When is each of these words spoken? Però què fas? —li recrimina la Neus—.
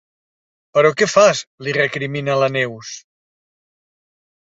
Però 0.77 0.89
què 1.01 1.07
fas? 1.11 1.41
—li 1.65 1.73
recrimina 1.77 2.39
la 2.45 2.49
Neus—. 2.55 2.95